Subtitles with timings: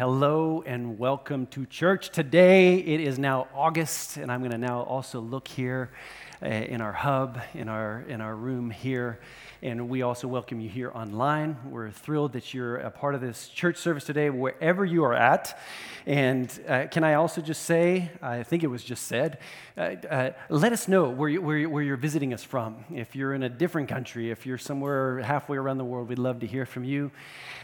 [0.00, 2.08] Hello and welcome to church.
[2.08, 5.90] Today it is now August, and I'm going to now also look here
[6.42, 9.20] uh, in our hub, in our, in our room here.
[9.60, 11.58] And we also welcome you here online.
[11.68, 15.60] We're thrilled that you're a part of this church service today, wherever you are at.
[16.06, 19.38] And uh, can I also just say, I think it was just said,
[19.76, 22.86] uh, uh, let us know where, you, where, you, where you're visiting us from.
[22.90, 26.40] If you're in a different country, if you're somewhere halfway around the world, we'd love
[26.40, 27.10] to hear from you.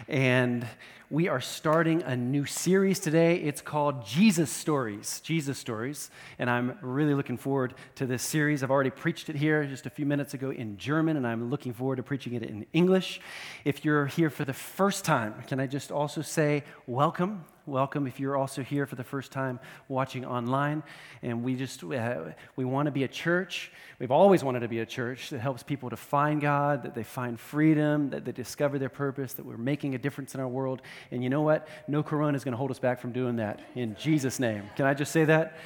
[0.06, 0.66] And
[1.08, 3.36] we are starting a new series today.
[3.36, 5.20] It's called Jesus Stories.
[5.20, 6.10] Jesus Stories.
[6.38, 8.64] And I'm really looking forward to this series.
[8.64, 11.72] I've already preached it here just a few minutes ago in German, and I'm looking
[11.72, 13.20] forward to preaching it in English.
[13.64, 17.44] If you're here for the first time, can I just also say welcome?
[17.66, 20.82] Welcome if you're also here for the first time watching online.
[21.22, 23.72] And we just, uh, we want to be a church.
[23.98, 27.02] We've always wanted to be a church that helps people to find God, that they
[27.02, 30.80] find freedom, that they discover their purpose, that we're making a difference in our world.
[31.10, 31.66] And you know what?
[31.88, 34.64] No corona is going to hold us back from doing that in Jesus' name.
[34.76, 35.58] Can I just say that?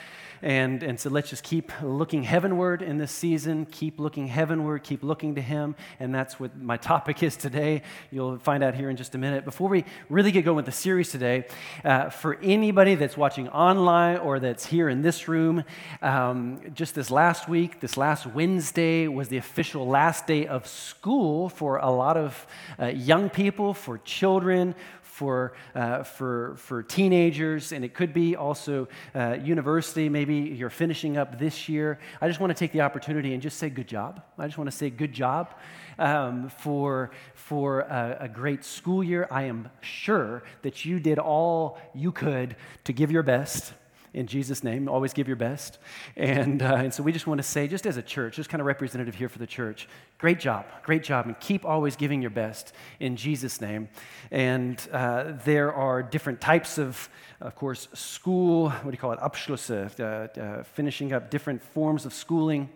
[0.43, 5.03] And, and so let's just keep looking heavenward in this season, keep looking heavenward, keep
[5.03, 5.75] looking to Him.
[5.99, 7.83] And that's what my topic is today.
[8.11, 9.45] You'll find out here in just a minute.
[9.45, 11.47] Before we really get going with the series today,
[11.85, 15.65] uh, for anybody that's watching online or that's here in this room,
[16.01, 21.49] um, just this last week, this last Wednesday was the official last day of school
[21.49, 22.47] for a lot of
[22.79, 24.75] uh, young people, for children,
[25.21, 30.09] for, uh, for, for teenagers, and it could be also uh, university.
[30.09, 31.99] Maybe you're finishing up this year.
[32.23, 34.23] I just want to take the opportunity and just say good job.
[34.39, 35.59] I just want to say good job
[35.99, 39.29] um, for, for a, a great school year.
[39.31, 43.75] I am sure that you did all you could to give your best
[44.13, 44.89] in Jesus' name.
[44.89, 45.79] Always give your best.
[46.17, 48.61] And, uh, and so we just want to say, just as a church, just kind
[48.61, 52.31] of representative here for the church, great job, great job, and keep always giving your
[52.31, 53.89] best in Jesus' name.
[54.31, 57.09] And uh, there are different types of,
[57.41, 62.07] of course, school, what do you call it, Abschlüsse, uh, uh finishing up different forms
[62.07, 62.69] of schooling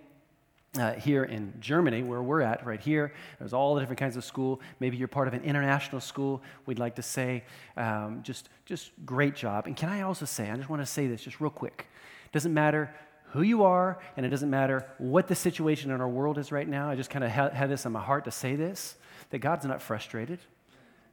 [0.79, 3.13] uh, here in Germany, where we're at, right here.
[3.39, 4.61] There's all the different kinds of school.
[4.81, 6.43] Maybe you're part of an international school.
[6.67, 7.45] We'd like to say,
[7.77, 9.67] um, just, just great job.
[9.67, 11.87] And can I also say, I just want to say this just real quick.
[12.27, 12.95] It doesn't matter
[13.31, 16.69] who you are, and it doesn't matter what the situation in our world is right
[16.69, 16.89] now.
[16.89, 18.97] I just kind of ha- had this on my heart to say this
[19.31, 20.39] that God's not frustrated.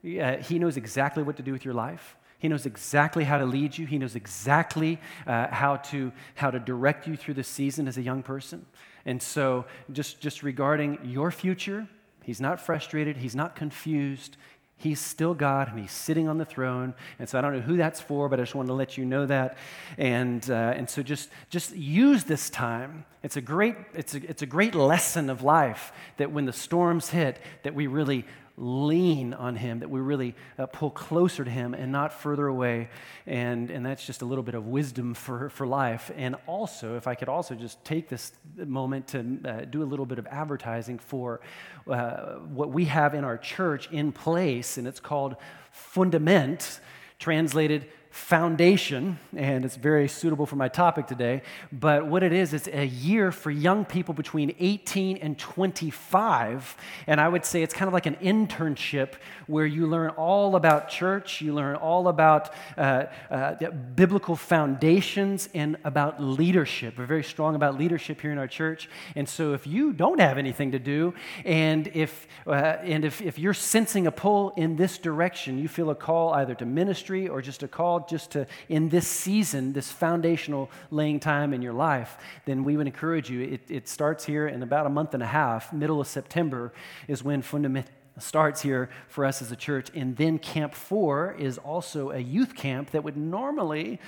[0.03, 2.15] Uh, he knows exactly what to do with your life.
[2.37, 3.85] He knows exactly how to lead you.
[3.85, 8.01] He knows exactly uh, how, to, how to direct you through the season as a
[8.01, 8.65] young person.
[9.05, 11.87] And so, just, just regarding your future,
[12.23, 14.37] he's not frustrated, he's not confused.
[14.81, 16.95] He's still God and he's sitting on the throne.
[17.19, 19.05] And so I don't know who that's for, but I just wanted to let you
[19.05, 19.57] know that.
[19.99, 23.05] And, uh, and so just, just use this time.
[23.21, 27.09] It's a, great, it's, a, it's a great lesson of life that when the storms
[27.09, 28.25] hit, that we really
[28.57, 32.89] lean on Him, that we really uh, pull closer to Him and not further away.
[33.25, 36.11] And, and that's just a little bit of wisdom for, for life.
[36.15, 40.05] And also, if I could also just take this moment to uh, do a little
[40.05, 41.41] bit of advertising for
[41.87, 45.35] uh, what we have in our church in place, and it's called
[45.71, 46.79] Fundament,
[47.19, 51.41] translated foundation, and it's very suitable for my topic today.
[51.71, 56.75] But what it is, it's a year for young people between 18 and 25.
[57.07, 59.13] And I would say it's kind of like an internship
[59.47, 65.77] where you learn all about church, you learn all about uh, uh, biblical foundations, and
[65.85, 66.97] about leadership.
[66.97, 68.89] We're very strong about leadership here in our church.
[69.15, 71.13] And so if you don't have anything to do,
[71.45, 72.51] and if, uh,
[72.83, 76.55] and if, if you're sensing a pull in this direction, you feel a call either
[76.55, 81.19] to ministry or just a call called just to, in this season, this foundational laying
[81.19, 83.41] time in your life, then we would encourage you.
[83.41, 85.71] It, it starts here in about a month and a half.
[85.73, 86.73] Middle of September
[87.07, 87.87] is when fundament
[88.19, 89.89] starts here for us as a church.
[89.95, 93.99] And then Camp 4 is also a youth camp that would normally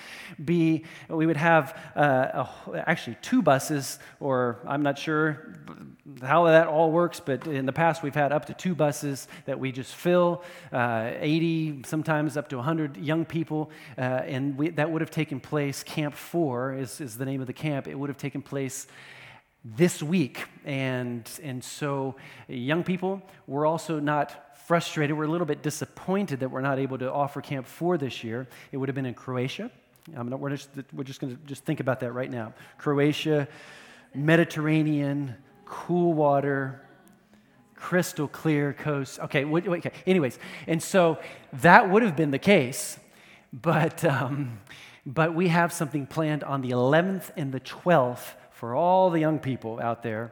[0.44, 5.56] be, we would have uh, a, actually two buses, or I'm not sure
[6.22, 9.59] how that all works, but in the past we've had up to two buses that
[9.59, 13.72] we just fill, uh, 80, sometimes up to 100 young people.
[13.97, 17.47] Uh, and we, that would have taken place, Camp 4 is, is the name of
[17.47, 18.88] the camp, it would have taken place
[19.63, 20.45] this week.
[20.65, 22.15] And, and so,
[22.47, 25.17] young people, we're also not frustrated.
[25.17, 28.47] We're a little bit disappointed that we're not able to offer Camp 4 this year.
[28.71, 29.71] It would have been in Croatia.
[30.15, 32.53] I'm not, we're just, we're just going to just think about that right now.
[32.77, 33.47] Croatia,
[34.13, 36.81] Mediterranean, cool water,
[37.75, 39.19] crystal clear coast.
[39.19, 39.95] Okay, wait, wait, okay.
[40.05, 41.19] Anyways, and so
[41.53, 42.99] that would have been the case,
[43.51, 44.59] but, um,
[45.05, 48.33] but we have something planned on the 11th and the 12th
[48.63, 50.31] for all the young people out there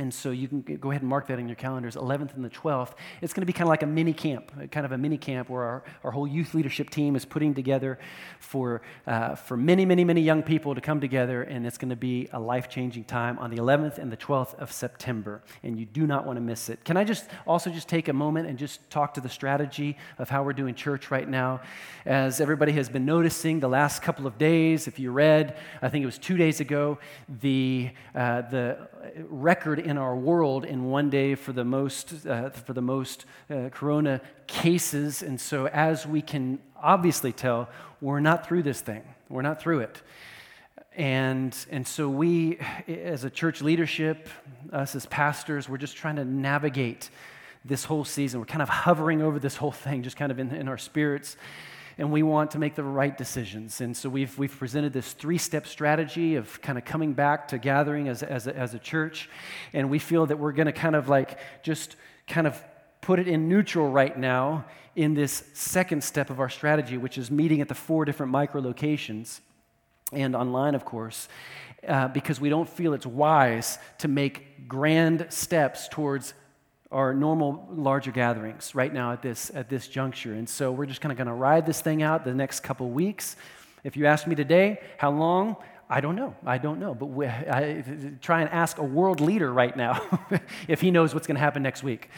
[0.00, 2.48] And so you can go ahead and mark that in your calendars, 11th and the
[2.48, 2.92] 12th.
[3.20, 5.50] It's going to be kind of like a mini camp, kind of a mini camp
[5.50, 7.98] where our, our whole youth leadership team is putting together
[8.38, 11.42] for, uh, for many, many, many young people to come together.
[11.42, 14.54] And it's going to be a life changing time on the 11th and the 12th
[14.54, 15.42] of September.
[15.62, 16.82] And you do not want to miss it.
[16.82, 20.30] Can I just also just take a moment and just talk to the strategy of
[20.30, 21.60] how we're doing church right now?
[22.06, 26.04] As everybody has been noticing the last couple of days, if you read, I think
[26.04, 26.98] it was two days ago,
[27.28, 28.88] the, uh, the
[29.28, 33.68] record in our world in one day for the most, uh, for the most uh,
[33.70, 35.20] corona cases.
[35.20, 37.68] And so, as we can obviously tell,
[38.00, 40.00] we're not through this thing, we're not through it.
[40.96, 44.28] And, and so, we, as a church leadership,
[44.72, 47.10] us as pastors, we're just trying to navigate
[47.64, 48.40] this whole season.
[48.40, 51.36] We're kind of hovering over this whole thing, just kind of in, in our spirits
[52.00, 53.82] and we want to make the right decisions.
[53.82, 57.58] And so we've, we've presented this three step strategy of kind of coming back to
[57.58, 59.28] gathering as, as, a, as a church.
[59.74, 62.58] And we feel that we're going to kind of like just kind of
[63.02, 64.64] put it in neutral right now
[64.96, 68.62] in this second step of our strategy, which is meeting at the four different micro
[68.62, 69.42] locations
[70.10, 71.28] and online, of course.
[71.86, 76.32] Uh, because we don't feel it's wise to make grand steps towards
[76.90, 80.34] our normal larger gatherings right now at this, at this juncture.
[80.34, 82.88] And so we're just kind of going to ride this thing out the next couple
[82.90, 83.36] weeks.
[83.84, 85.56] If you ask me today, how long?
[85.88, 86.34] I don't know.
[86.44, 86.94] I don't know.
[86.94, 87.84] But we, I,
[88.20, 90.20] try and ask a world leader right now
[90.68, 92.10] if he knows what's going to happen next week.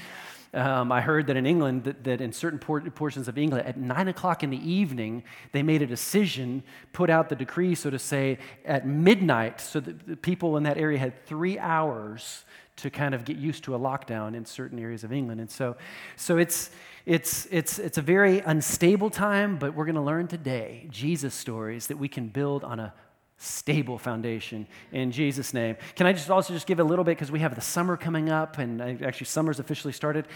[0.54, 3.78] Um, I heard that in England, that, that in certain por- portions of England, at
[3.78, 7.98] nine o'clock in the evening, they made a decision, put out the decree, so to
[7.98, 12.44] say, at midnight, so that the people in that area had three hours
[12.76, 15.40] to kind of get used to a lockdown in certain areas of England.
[15.40, 15.76] And so,
[16.16, 16.70] so it's,
[17.06, 21.88] it's, it's, it's a very unstable time, but we're going to learn today Jesus stories
[21.88, 22.94] that we can build on a
[23.42, 25.76] stable foundation in Jesus' name.
[25.96, 28.30] Can I just also just give a little bit because we have the summer coming
[28.30, 30.26] up, and actually summer's officially started.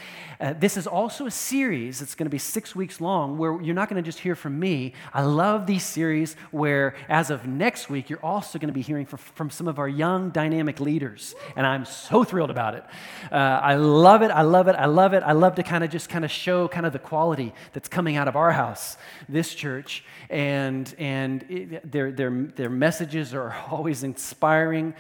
[0.40, 3.74] Uh, this is also a series that's going to be six weeks long, where you're
[3.74, 4.92] not going to just hear from me.
[5.14, 9.06] I love these series where, as of next week, you're also going to be hearing
[9.06, 12.84] from, from some of our young dynamic leaders, and I'm so thrilled about it.
[13.30, 14.30] Uh, I love it.
[14.32, 14.74] I love it.
[14.74, 15.22] I love it.
[15.22, 18.16] I love to kind of just kind of show kind of the quality that's coming
[18.16, 18.96] out of our house,
[19.28, 24.94] this church, and and it, their their their message messages are always inspiring.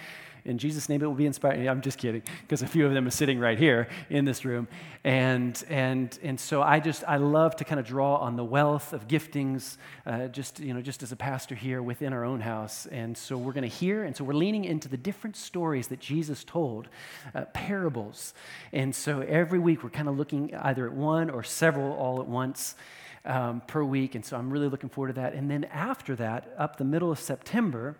[0.44, 1.66] In Jesus' name, it will be inspiring.
[1.66, 4.68] I'm just kidding, because a few of them are sitting right here in this room.
[5.02, 8.92] And, and, and so I just, I love to kind of draw on the wealth
[8.92, 12.84] of giftings, uh, just, you know, just as a pastor here within our own house.
[12.92, 15.98] And so we're going to hear, and so we're leaning into the different stories that
[15.98, 16.88] Jesus told,
[17.34, 18.34] uh, parables.
[18.74, 22.28] And so every week we're kind of looking either at one or several all at
[22.28, 22.74] once
[23.26, 24.14] um, per week.
[24.14, 25.34] And so I'm really looking forward to that.
[25.34, 27.96] And then after that, up the middle of September,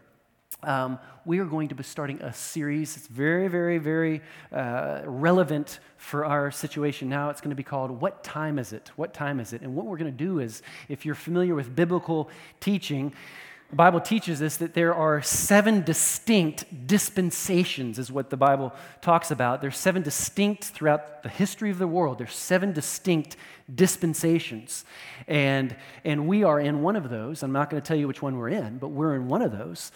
[0.63, 2.95] um, we are going to be starting a series.
[2.95, 7.31] that's very, very, very uh, relevant for our situation now.
[7.31, 8.91] It's going to be called What Time Is It?
[8.97, 9.63] What Time Is It?
[9.63, 12.31] And what we're going to do is, if you're familiar with biblical
[12.61, 13.13] teaching,
[13.71, 19.33] the Bible teaches us that there are seven distinct dispensations, is what the Bible talks
[19.33, 19.61] about.
[19.61, 22.19] There's seven distinct throughout the history of the world.
[22.19, 23.37] There's seven distinct
[23.75, 24.85] dispensations.
[25.27, 25.75] And,
[26.05, 27.43] and we are in one of those.
[27.43, 29.51] I'm not going to tell you which one we're in, but we're in one of
[29.51, 29.91] those.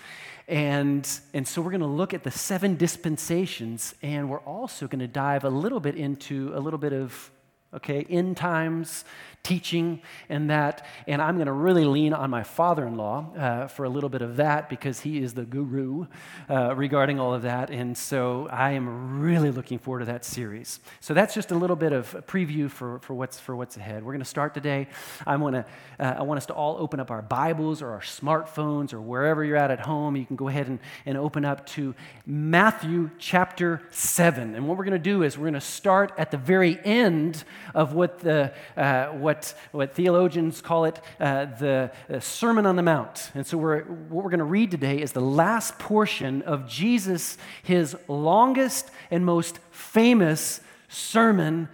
[0.49, 4.99] And, and so we're going to look at the seven dispensations, and we're also going
[4.99, 7.31] to dive a little bit into a little bit of
[7.72, 9.05] okay, end times
[9.42, 10.87] teaching and that.
[11.06, 14.08] And I'm going to really lean on my father in law uh, for a little
[14.08, 16.06] bit of that because he is the guru
[16.48, 17.70] uh, regarding all of that.
[17.70, 20.81] And so I am really looking forward to that series.
[21.00, 24.05] So that's just a little bit of a preview for, for, what's, for what's ahead.
[24.05, 24.88] We're going to start today.
[25.26, 25.65] I want, to,
[25.98, 29.44] uh, I want us to all open up our Bibles or our smartphones or wherever
[29.44, 30.17] you're at at home.
[30.17, 31.94] You can go ahead and, and open up to
[32.26, 34.55] Matthew chapter 7.
[34.55, 37.44] And what we're going to do is we're going to start at the very end
[37.74, 42.82] of what, the, uh, what, what theologians call it uh, the uh, Sermon on the
[42.82, 43.31] Mount.
[43.32, 47.39] And so we're, what we're going to read today is the last portion of Jesus,
[47.63, 51.69] his longest and most famous Sermon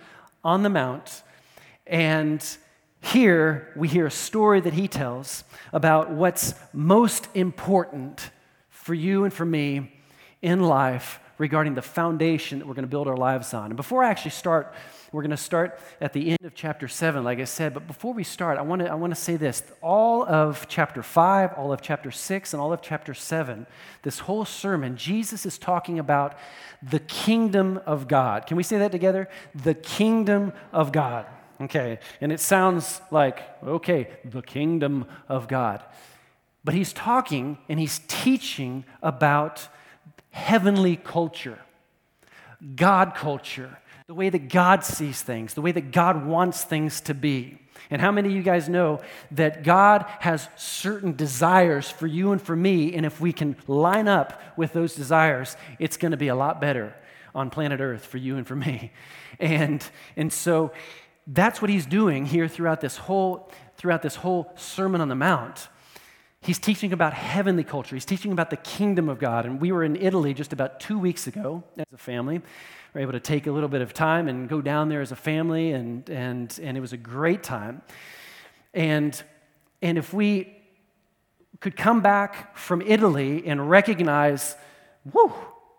[0.45, 1.23] on the Mount.
[1.87, 2.47] And
[3.01, 8.31] here we hear a story that he tells about what's most important
[8.69, 9.95] for you and for me
[10.43, 13.67] in life regarding the foundation that we're going to build our lives on.
[13.67, 14.75] And before I actually start
[15.13, 17.75] we're going to start at the end of chapter 7, like I said.
[17.75, 19.63] But before we start, I want to I want to say this.
[19.81, 23.67] All of chapter 5, all of chapter 6, and all of chapter 7,
[24.03, 26.37] this whole sermon, Jesus is talking about
[26.83, 28.47] the kingdom of God.
[28.47, 29.29] Can we say that together?
[29.55, 31.27] The kingdom of God.
[31.61, 31.99] Okay.
[32.21, 35.83] And it sounds like, okay, the kingdom of God.
[36.65, 39.69] But he's talking and he's teaching about
[40.31, 41.59] heavenly culture
[42.75, 47.15] God culture, the way that God sees things, the way that God wants things to
[47.15, 47.59] be.
[47.91, 49.01] And how many of you guys know
[49.33, 52.95] that God has certain desires for you and for me?
[52.95, 56.61] And if we can line up with those desires, it's going to be a lot
[56.61, 56.95] better
[57.35, 58.93] on planet Earth for you and for me.
[59.39, 59.87] And,
[60.17, 60.73] and so
[61.27, 65.69] that's what he's doing here throughout this whole, throughout this whole Sermon on the Mount.
[66.47, 67.97] He's teaching about heavenly culture.
[67.97, 69.47] He's teaching about the kingdom of God.
[69.47, 72.38] And we were in Italy just about two weeks ago as a family.
[72.38, 72.45] We
[72.95, 75.17] were able to take a little bit of time and go down there as a
[75.17, 77.83] family, and, and, and it was a great time.
[78.73, 79.21] And,
[79.83, 80.57] and if we
[81.59, 84.55] could come back from Italy and recognize,
[85.12, 85.33] whoo,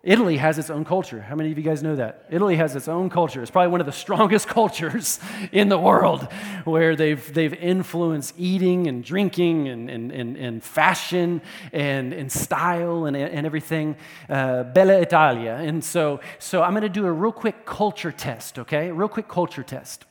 [0.07, 1.19] Italy has its own culture.
[1.19, 2.23] How many of you guys know that?
[2.29, 3.41] Italy has its own culture.
[3.41, 5.19] It's probably one of the strongest cultures
[5.51, 6.31] in the world
[6.63, 11.41] where they've, they've influenced eating and drinking and, and, and, and fashion
[11.73, 13.97] and, and style and, and everything.
[14.29, 15.55] Uh, Bella Italia.
[15.55, 18.87] And so, so I'm going to do a real quick culture test, okay?
[18.87, 20.05] A real quick culture test.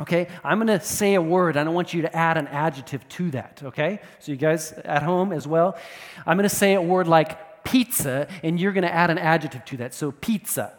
[0.00, 1.56] Okay, I'm going to say a word.
[1.58, 4.00] I don't want you to add an adjective to that, okay?
[4.20, 5.76] So, you guys at home as well.
[6.24, 9.64] I'm going to say a word like pizza, and you're going to add an adjective
[9.66, 9.94] to that.
[9.94, 10.72] So pizza.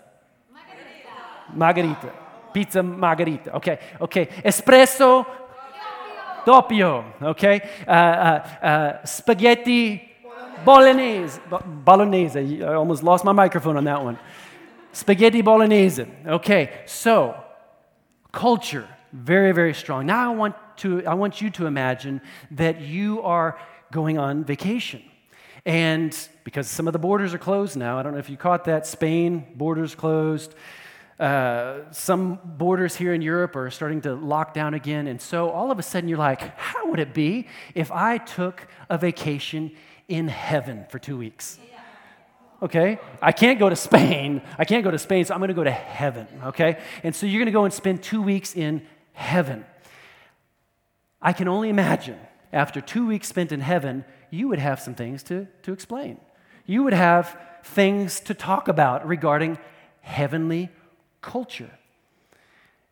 [0.52, 1.56] Margherita.
[1.56, 2.14] Margherita.
[2.54, 3.56] Pizza margherita.
[3.56, 4.26] Okay, okay.
[4.44, 5.26] Espresso.
[6.46, 7.04] Doppio.
[7.22, 7.62] Okay.
[7.88, 10.10] Uh, uh, uh, spaghetti
[10.66, 11.40] bolognese.
[11.86, 12.64] Bolognese.
[12.64, 14.18] I almost lost my microphone on that one.
[14.92, 16.06] Spaghetti bolognese.
[16.26, 17.36] Okay, so
[18.32, 20.06] culture, very, very strong.
[20.06, 22.22] Now I want, to, I want you to imagine
[22.52, 23.58] that you are
[23.92, 25.04] going on vacation.
[25.66, 28.66] And because some of the borders are closed now, I don't know if you caught
[28.66, 30.56] that, Spain, borders closed.
[31.20, 35.08] Uh, some borders here in Europe are starting to lock down again.
[35.08, 38.68] And so all of a sudden you're like, how would it be if I took
[38.90, 39.72] a vacation
[40.08, 41.60] in heaven for two weeks?
[42.62, 43.00] Okay?
[43.22, 44.42] I can't go to Spain.
[44.58, 46.28] I can't go to Spain, so I'm going to go to heaven.
[46.46, 46.80] Okay?
[47.04, 48.82] And so you're going to go and spend two weeks in
[49.14, 49.66] heaven.
[51.22, 52.18] I can only imagine
[52.52, 56.20] after two weeks spent in heaven, you would have some things to, to explain.
[56.66, 59.58] You would have things to talk about regarding
[60.02, 60.70] heavenly
[61.22, 61.72] culture.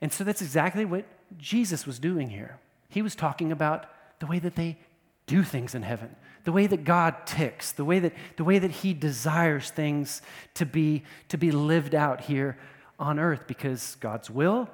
[0.01, 1.05] And so that's exactly what
[1.37, 2.59] Jesus was doing here.
[2.89, 3.85] He was talking about
[4.19, 4.77] the way that they
[5.25, 6.15] do things in heaven,
[6.45, 10.21] the way that God ticks, the way that, the way that He desires things
[10.55, 12.57] to be, to be lived out here
[12.97, 14.69] on earth because God's will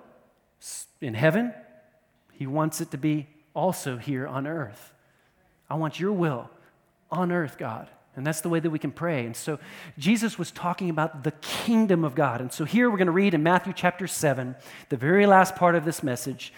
[1.01, 1.53] in heaven,
[2.31, 4.92] He wants it to be also here on earth.
[5.69, 6.49] I want your will
[7.11, 7.89] on earth, God.
[8.15, 9.25] And that's the way that we can pray.
[9.25, 9.59] And so
[9.97, 12.41] Jesus was talking about the kingdom of God.
[12.41, 14.55] And so here we're going to read in Matthew chapter 7,
[14.89, 16.53] the very last part of this message,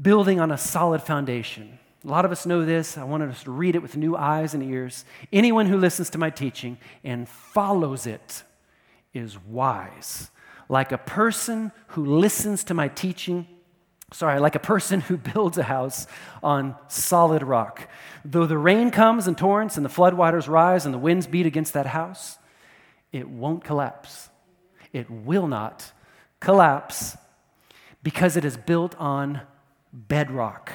[0.00, 1.78] building on a solid foundation.
[2.04, 2.96] A lot of us know this.
[2.96, 5.04] I wanted us to read it with new eyes and ears.
[5.32, 8.42] Anyone who listens to my teaching and follows it
[9.12, 10.30] is wise.
[10.68, 13.46] Like a person who listens to my teaching
[14.12, 16.06] sorry, like a person who builds a house
[16.42, 17.88] on solid rock.
[18.24, 21.72] Though the rain comes in torrents and the floodwaters rise and the winds beat against
[21.74, 22.38] that house,
[23.12, 24.28] it won't collapse.
[24.92, 25.92] It will not
[26.40, 27.16] collapse
[28.02, 29.40] because it is built on
[29.92, 30.72] bedrock,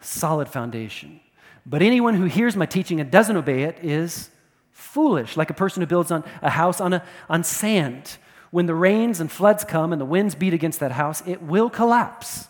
[0.00, 1.20] solid foundation.
[1.64, 4.30] But anyone who hears my teaching and doesn't obey it is
[4.70, 8.18] foolish, like a person who builds on a house on, a, on sand
[8.50, 11.70] when the rains and floods come and the winds beat against that house, it will
[11.70, 12.48] collapse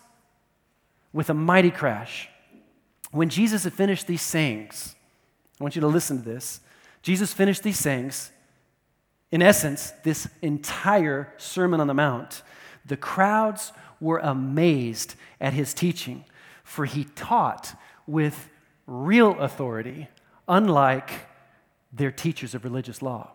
[1.13, 2.29] with a mighty crash.
[3.11, 4.95] When Jesus had finished these sayings,
[5.59, 6.61] I want you to listen to this.
[7.03, 8.31] Jesus finished these sayings.
[9.31, 12.43] In essence, this entire Sermon on the Mount,
[12.85, 16.25] the crowds were amazed at his teaching,
[16.63, 17.75] for he taught
[18.07, 18.49] with
[18.87, 20.09] real authority,
[20.47, 21.11] unlike
[21.93, 23.33] their teachers of religious law.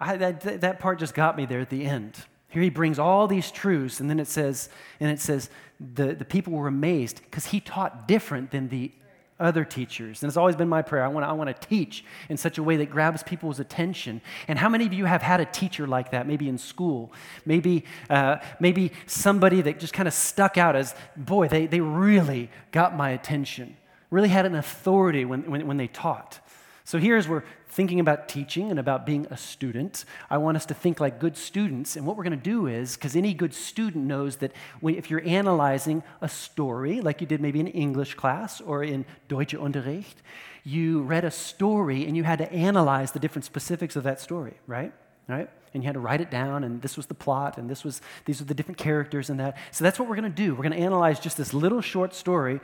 [0.00, 2.16] I, that, that part just got me there at the end.
[2.48, 4.68] Here he brings all these truths, and then it says,
[5.00, 8.92] and it says the, the people were amazed because he taught different than the
[9.40, 10.22] other teachers.
[10.22, 11.04] And it's always been my prayer.
[11.04, 14.20] I want, to, I want to teach in such a way that grabs people's attention.
[14.48, 17.12] And how many of you have had a teacher like that, maybe in school?
[17.44, 22.50] Maybe, uh, maybe somebody that just kind of stuck out as, boy, they, they really
[22.72, 23.76] got my attention,
[24.10, 26.40] really had an authority when, when, when they taught.
[26.88, 30.72] So here's where thinking about teaching and about being a student, I want us to
[30.72, 31.96] think like good students.
[31.96, 34.52] And what we're going to do is, because any good student knows that
[34.82, 39.52] if you're analyzing a story, like you did maybe in English class or in Deutsche
[39.52, 40.22] Unterricht,
[40.64, 44.54] you read a story and you had to analyze the different specifics of that story,
[44.66, 44.94] right?
[45.28, 45.50] Right?
[45.74, 48.00] And you had to write it down, and this was the plot, and this was
[48.24, 49.56] these were the different characters and that.
[49.70, 50.54] So that's what we're going to do.
[50.54, 52.60] We're going to analyze just this little short story,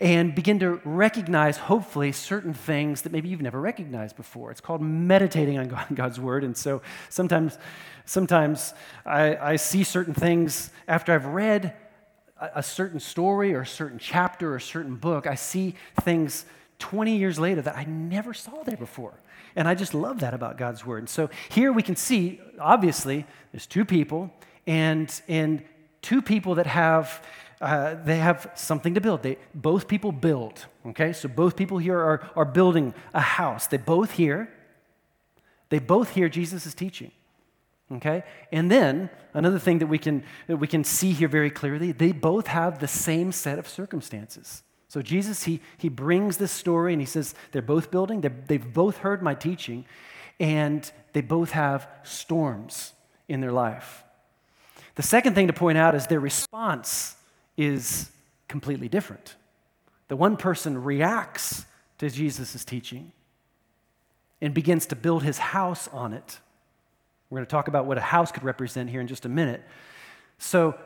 [0.00, 4.50] and begin to recognize, hopefully, certain things that maybe you've never recognized before.
[4.50, 7.58] It's called meditating on God's word, and so sometimes,
[8.04, 8.74] sometimes
[9.04, 11.74] I, I see certain things after I've read
[12.40, 15.26] a, a certain story or a certain chapter or a certain book.
[15.26, 16.46] I see things
[16.78, 19.14] 20 years later that I never saw there before.
[19.54, 20.98] And I just love that about God's word.
[20.98, 24.32] And so here we can see, obviously, there's two people,
[24.66, 25.62] and, and
[26.02, 27.22] two people that have.
[27.58, 29.22] Uh, they have something to build.
[29.22, 31.14] They, both people build, okay?
[31.14, 33.66] So both people here are, are building a house.
[33.66, 34.50] They both hear,
[35.70, 37.12] they both hear Jesus' teaching,
[37.90, 38.24] okay?
[38.52, 42.12] And then another thing that we can, that we can see here very clearly, they
[42.12, 44.62] both have the same set of circumstances.
[44.88, 48.72] So Jesus, he, he brings this story and he says, they're both building, they're, they've
[48.72, 49.84] both heard my teaching,
[50.38, 52.92] and they both have storms
[53.28, 54.04] in their life.
[54.94, 57.16] The second thing to point out is their response
[57.56, 58.10] is
[58.48, 59.36] completely different.
[60.08, 61.66] The one person reacts
[61.98, 63.12] to Jesus' teaching
[64.40, 66.38] and begins to build his house on it.
[67.28, 69.62] We're going to talk about what a house could represent here in just a minute.
[70.38, 70.78] So,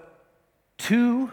[0.78, 1.30] two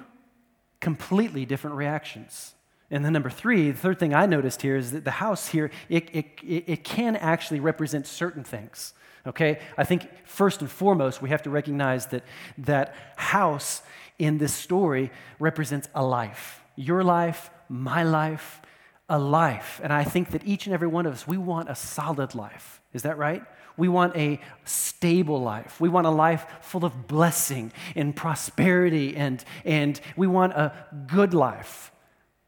[0.80, 2.54] completely different reactions.
[2.90, 5.72] And then number three, the third thing I noticed here is that the house here,
[5.90, 8.94] it, it, it can actually represent certain things.
[9.26, 9.60] Okay?
[9.78, 12.24] I think first and foremost, we have to recognize that
[12.60, 13.82] that house
[14.18, 16.62] in this story represents a life.
[16.78, 18.62] Your life, my life,
[19.10, 19.82] a life.
[19.84, 22.82] And I think that each and every one of us, we want a solid life.
[22.94, 23.44] Is that right?
[23.76, 25.80] We want a stable life.
[25.80, 30.74] We want a life full of blessing and prosperity, and, and we want a
[31.06, 31.92] good life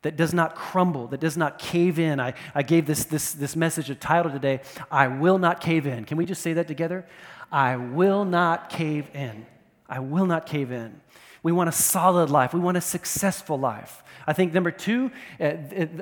[0.01, 2.19] that does not crumble, that does not cave in.
[2.19, 6.05] I, I gave this, this, this message a title today I will not cave in.
[6.05, 7.05] Can we just say that together?
[7.51, 9.45] I will not cave in.
[9.87, 11.01] I will not cave in.
[11.41, 12.53] We want a solid life.
[12.53, 14.03] We want a successful life.
[14.27, 15.53] I think number two, uh,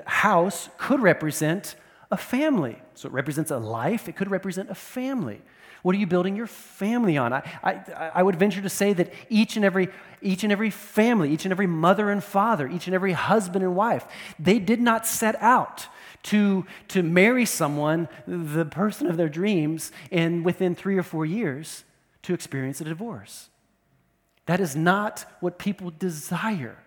[0.05, 1.75] house could represent
[2.11, 2.77] a family.
[2.95, 5.41] So it represents a life, it could represent a family.
[5.87, 7.31] What are you building your family on?
[7.31, 9.87] I, I, I would venture to say that each and, every,
[10.21, 13.73] each and every family, each and every mother and father, each and every husband and
[13.73, 14.03] wife,
[14.37, 15.87] they did not set out
[16.23, 21.85] to, to marry someone, the person of their dreams, and within three or four years
[22.23, 23.47] to experience a divorce.
[24.45, 26.77] That is not what people desire.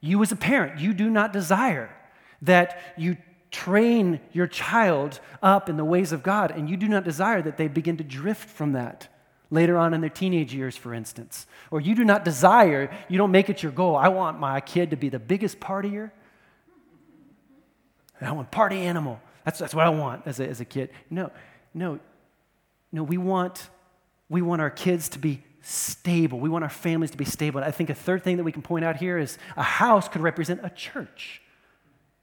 [0.00, 1.94] You, as a parent, you do not desire
[2.42, 3.16] that you
[3.54, 7.56] train your child up in the ways of God, and you do not desire that
[7.56, 9.06] they begin to drift from that
[9.48, 11.46] later on in their teenage years, for instance.
[11.70, 14.90] Or you do not desire, you don't make it your goal, I want my kid
[14.90, 16.10] to be the biggest partier.
[18.20, 19.20] I want party animal.
[19.44, 20.90] That's, that's what I want as a, as a kid.
[21.08, 21.30] No,
[21.74, 22.00] no,
[22.90, 23.68] no, we want,
[24.28, 26.40] we want our kids to be stable.
[26.40, 27.58] We want our families to be stable.
[27.58, 30.08] And I think a third thing that we can point out here is a house
[30.08, 31.40] could represent a church.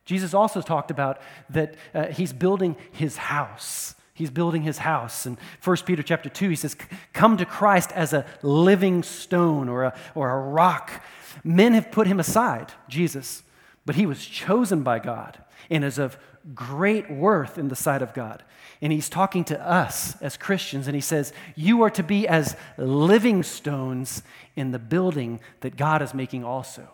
[0.06, 3.96] Jesus also talked about that uh, he's building his house.
[4.14, 5.26] He's building his house.
[5.26, 6.76] And 1 Peter chapter 2, he says,
[7.14, 11.04] Come to Christ as a living stone or a, or a rock.
[11.44, 13.44] Men have put him aside, Jesus,
[13.86, 16.18] but he was chosen by God and is of
[16.54, 18.44] great worth in the sight of God.
[18.82, 22.56] And he's talking to us as Christians, and he says, You are to be as
[22.78, 24.24] living stones
[24.56, 26.88] in the building that God is making also.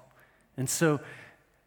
[0.58, 1.00] And so,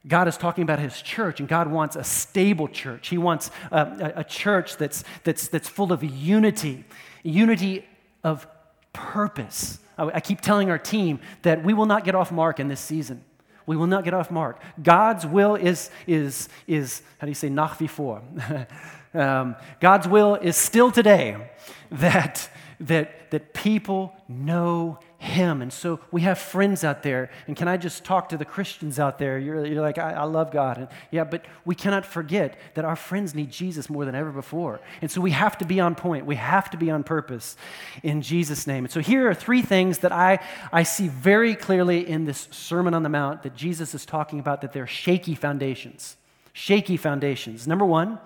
[0.06, 3.08] God is talking about his church, and God wants a stable church.
[3.08, 6.84] He wants a, a, church that's, that's, that's full of unity,
[7.22, 7.84] unity
[8.24, 8.46] of
[8.94, 9.78] purpose.
[9.98, 12.80] I, I keep telling our team that we will not get off mark in this
[12.80, 13.22] season.
[13.66, 14.62] We will not get off mark.
[14.82, 18.22] God's will is, is, is how do you say, nach wie vor?
[19.14, 21.36] um, God's will is still today
[21.90, 22.48] that,
[22.80, 25.61] that, that people know him.
[25.61, 27.30] And so we have friends out there.
[27.46, 29.38] And can I just talk to the Christians out there?
[29.38, 30.78] You're, you're like, I, I love God.
[30.78, 34.80] And yeah, but we cannot forget that our friends need Jesus more than ever before.
[35.02, 36.24] And so we have to be on point.
[36.24, 37.59] We have to be on purpose
[38.02, 38.85] in Jesus' name.
[38.85, 40.38] And so here are three things that I,
[40.72, 44.62] I see very clearly in this Sermon on the Mount that Jesus is talking about
[44.62, 46.16] that they're shaky foundations.
[46.54, 47.68] Shaky foundations.
[47.68, 48.18] Number one,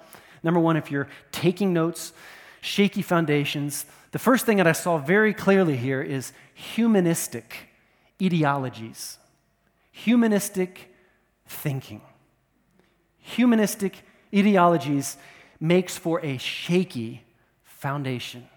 [0.44, 2.12] number one, if you're taking notes,
[2.60, 3.84] shaky foundations.
[4.12, 7.68] The first thing that I saw very clearly here is humanistic
[8.22, 9.18] ideologies,
[9.90, 10.94] humanistic
[11.46, 12.00] thinking.
[13.18, 14.02] Humanistic
[14.34, 15.16] ideologies
[15.60, 17.24] makes for a shaky
[17.64, 18.48] foundation.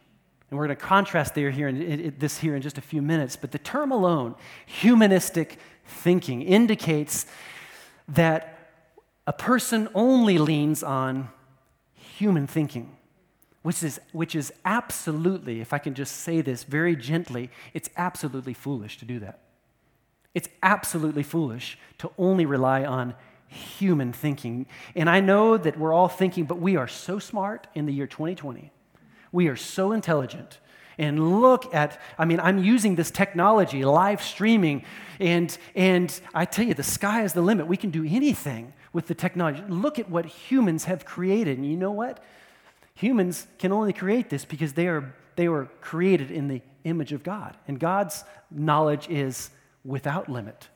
[0.49, 3.35] And we're going to contrast there here in, this here in just a few minutes.
[3.35, 7.25] But the term alone, humanistic thinking, indicates
[8.07, 8.71] that
[9.25, 11.29] a person only leans on
[11.93, 12.95] human thinking
[13.67, 18.53] which is, which is absolutely, if I can just say this very gently, it's absolutely
[18.53, 19.39] foolish to do that.
[20.33, 23.13] It's absolutely foolish to only rely on
[23.49, 24.67] human thinking.
[24.95, 28.07] And I know that we're all thinking, but we are so smart in the year
[28.07, 28.71] 2020.
[29.33, 30.59] We are so intelligent.
[30.97, 34.85] And look at, I mean, I'm using this technology, live streaming,
[35.19, 37.67] and, and I tell you, the sky is the limit.
[37.67, 39.61] We can do anything with the technology.
[39.67, 41.57] Look at what humans have created.
[41.57, 42.23] And you know what?
[42.97, 47.21] Humans can only create this because they, are, they were created in the image of
[47.21, 47.55] God.
[47.67, 49.51] And God's knowledge is
[49.85, 50.67] without limit.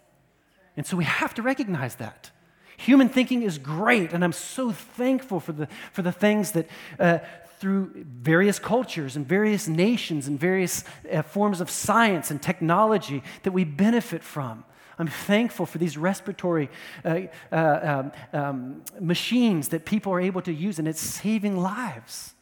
[0.78, 2.30] And so we have to recognize that.
[2.78, 6.68] Human thinking is great, and I'm so thankful for the, for the things that
[7.00, 7.20] uh,
[7.58, 13.52] through various cultures and various nations and various uh, forms of science and technology that
[13.52, 14.64] we benefit from.
[15.02, 16.70] I'm thankful for these respiratory
[17.04, 22.36] uh, uh, um, um, machines that people are able to use, and it's saving lives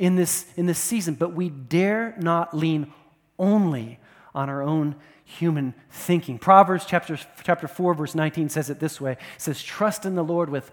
[0.00, 1.14] in this, in this season.
[1.14, 2.92] But we dare not lean
[3.38, 4.00] only
[4.34, 6.36] on our own human thinking.
[6.36, 10.24] Proverbs chapter, chapter 4, verse 19 says it this way it says, Trust in the
[10.24, 10.72] Lord with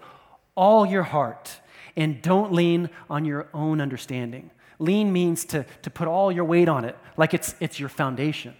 [0.56, 1.60] all your heart
[1.94, 4.50] and don't lean on your own understanding.
[4.80, 8.56] Lean means to, to put all your weight on it, like it's, it's your foundation.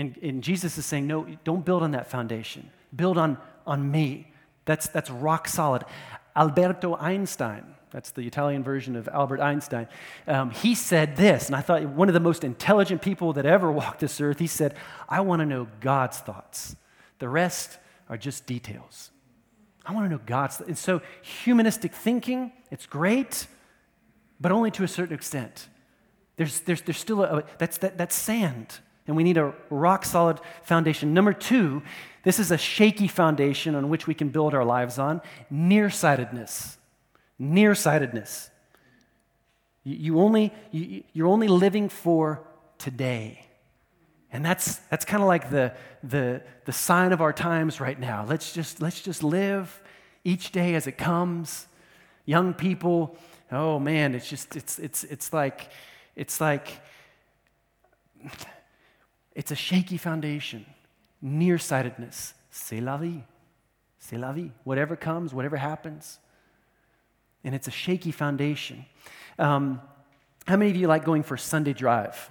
[0.00, 2.70] And, and Jesus is saying, no, don't build on that foundation.
[2.96, 3.36] Build on,
[3.66, 4.32] on me.
[4.64, 5.84] That's, that's rock solid.
[6.34, 9.88] Alberto Einstein, that's the Italian version of Albert Einstein,
[10.26, 13.70] um, he said this, and I thought one of the most intelligent people that ever
[13.70, 14.74] walked this earth, he said,
[15.06, 16.76] I want to know God's thoughts.
[17.18, 19.10] The rest are just details.
[19.84, 20.62] I want to know God's.
[20.62, 23.48] And so, humanistic thinking, it's great,
[24.40, 25.68] but only to a certain extent.
[26.36, 30.40] There's, there's, there's still a, that's, that, that's sand, and we need a rock solid
[30.62, 31.14] foundation.
[31.14, 31.82] Number two,
[32.22, 36.78] this is a shaky foundation on which we can build our lives on nearsightedness.
[37.38, 38.50] Nearsightedness.
[39.82, 42.42] You, only, you, you're only living for
[42.78, 43.46] today.
[44.32, 48.24] And that's, that's kind of like the, the, the sign of our times right now.
[48.28, 49.82] Let's just, let's just live
[50.22, 51.66] each day as it comes.
[52.26, 53.16] Young people,
[53.50, 55.70] oh man, it's just, it's, it's, it's like,
[56.14, 56.68] it's like,
[59.34, 60.66] it's a shaky foundation.
[61.22, 62.34] Nearsightedness.
[62.50, 63.22] C'est la vie.
[63.98, 64.50] C'est la vie.
[64.64, 66.18] Whatever comes, whatever happens.
[67.44, 68.84] And it's a shaky foundation.
[69.38, 69.80] Um,
[70.46, 72.30] how many of you like going for Sunday drive?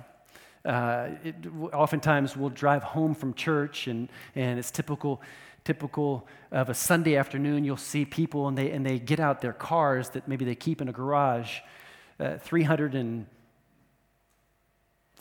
[0.65, 1.35] Uh, it,
[1.71, 5.21] oftentimes we'll drive home from church, and, and it's typical,
[5.63, 7.63] typical of a Sunday afternoon.
[7.63, 10.81] You'll see people, and they, and they get out their cars that maybe they keep
[10.81, 11.59] in a garage
[12.19, 13.25] uh, 300 and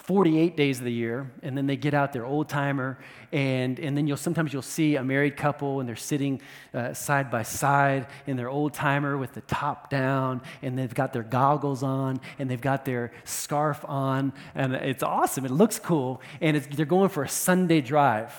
[0.09, 2.97] 48 days of the year, and then they get out their old timer,
[3.31, 6.40] and, and then you'll sometimes you'll see a married couple and they're sitting
[6.73, 11.12] uh, side by side in their old timer with the top down, and they've got
[11.12, 15.44] their goggles on, and they've got their scarf on, and it's awesome.
[15.44, 18.33] It looks cool, and they're going for a Sunday drive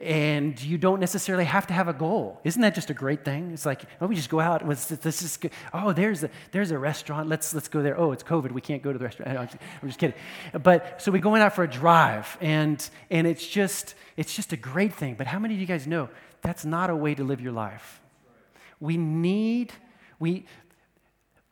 [0.00, 2.40] and you don't necessarily have to have a goal.
[2.44, 3.50] Isn't that just a great thing?
[3.50, 4.66] It's like, oh, we just go out.
[4.66, 5.48] Let's, let's just go.
[5.74, 7.28] Oh, there's a, there's a restaurant.
[7.28, 7.98] Let's, let's go there.
[7.98, 8.52] Oh, it's COVID.
[8.52, 9.36] We can't go to the restaurant.
[9.38, 10.16] I'm just, I'm just kidding.
[10.62, 14.56] But so we're going out for a drive, and, and it's, just, it's just a
[14.56, 15.14] great thing.
[15.14, 16.08] But how many of you guys know
[16.42, 18.00] that's not a way to live your life?
[18.78, 19.72] We need,
[20.20, 20.46] we,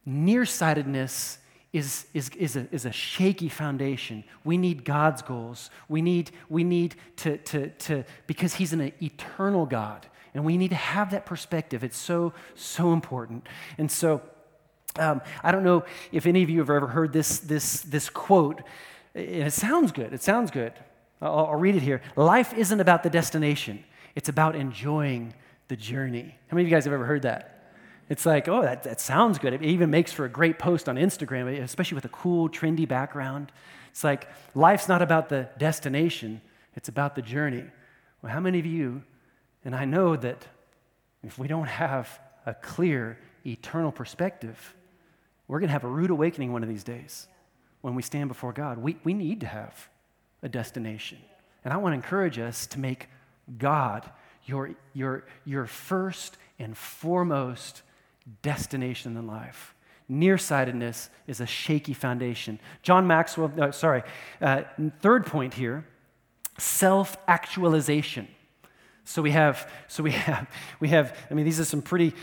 [0.04, 1.38] nearsightedness
[1.76, 4.24] is, is, is, a, is a shaky foundation.
[4.44, 5.70] We need God's goals.
[5.88, 10.06] We need, we need to, to, to, because He's an eternal God.
[10.34, 11.82] And we need to have that perspective.
[11.82, 13.46] It's so, so important.
[13.78, 14.22] And so,
[14.98, 18.62] um, I don't know if any of you have ever heard this, this, this quote.
[19.14, 20.12] It sounds good.
[20.12, 20.72] It sounds good.
[21.22, 22.02] I'll, I'll read it here.
[22.16, 23.84] Life isn't about the destination,
[24.14, 25.34] it's about enjoying
[25.68, 26.36] the journey.
[26.48, 27.55] How many of you guys have ever heard that?
[28.08, 29.52] It's like, oh, that, that sounds good.
[29.52, 33.50] It even makes for a great post on Instagram, especially with a cool, trendy background.
[33.90, 36.40] It's like, life's not about the destination,
[36.74, 37.64] it's about the journey.
[38.22, 39.02] Well, how many of you,
[39.64, 40.46] and I know that
[41.24, 44.74] if we don't have a clear, eternal perspective,
[45.48, 47.26] we're going to have a rude awakening one of these days
[47.80, 48.78] when we stand before God.
[48.78, 49.88] We, we need to have
[50.42, 51.18] a destination.
[51.64, 53.08] And I want to encourage us to make
[53.58, 54.08] God
[54.44, 57.82] your, your, your first and foremost
[58.42, 59.74] destination in life.
[60.08, 62.60] Nearsightedness is a shaky foundation.
[62.82, 64.02] John Maxwell, no, sorry,
[64.40, 64.62] uh,
[65.00, 65.84] third point here
[66.58, 68.28] self actualization.
[69.04, 70.48] So we have, so we have,
[70.80, 72.14] we have, I mean, these are some pretty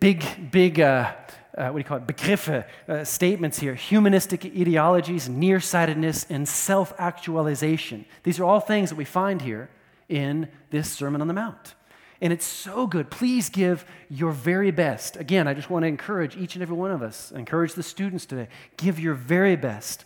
[0.00, 1.12] big, big, uh,
[1.56, 3.74] uh, what do you call it, begriffe, uh, statements here.
[3.74, 8.04] Humanistic ideologies, nearsightedness, and self actualization.
[8.22, 9.68] These are all things that we find here
[10.08, 11.74] in this Sermon on the Mount.
[12.22, 13.10] And it's so good.
[13.10, 15.16] Please give your very best.
[15.16, 18.26] Again, I just want to encourage each and every one of us, encourage the students
[18.26, 20.04] today, give your very best.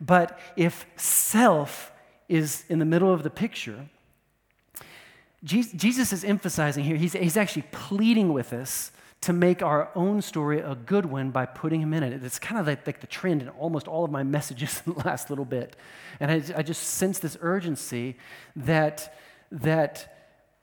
[0.00, 1.92] But if self
[2.28, 3.86] is in the middle of the picture,
[5.44, 8.90] Jesus is emphasizing here, he's, he's actually pleading with us
[9.20, 12.24] to make our own story a good one by putting him in it.
[12.24, 14.98] It's kind of like, like the trend in almost all of my messages in the
[15.00, 15.76] last little bit.
[16.18, 18.16] And I, I just sense this urgency
[18.56, 19.16] that,
[19.52, 20.13] that